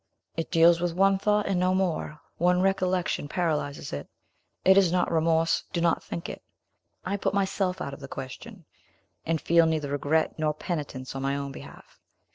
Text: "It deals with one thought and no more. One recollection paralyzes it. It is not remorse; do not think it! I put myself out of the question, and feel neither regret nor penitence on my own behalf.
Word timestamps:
"It 0.35 0.49
deals 0.49 0.81
with 0.81 0.95
one 0.95 1.19
thought 1.19 1.45
and 1.45 1.59
no 1.59 1.75
more. 1.75 2.19
One 2.39 2.59
recollection 2.63 3.27
paralyzes 3.27 3.93
it. 3.93 4.07
It 4.65 4.75
is 4.75 4.91
not 4.91 5.11
remorse; 5.11 5.63
do 5.73 5.79
not 5.79 6.03
think 6.03 6.27
it! 6.27 6.41
I 7.05 7.17
put 7.17 7.35
myself 7.35 7.81
out 7.81 7.93
of 7.93 7.99
the 7.99 8.07
question, 8.07 8.65
and 9.27 9.39
feel 9.39 9.67
neither 9.67 9.91
regret 9.91 10.39
nor 10.39 10.55
penitence 10.55 11.15
on 11.15 11.21
my 11.21 11.35
own 11.35 11.51
behalf. 11.51 11.99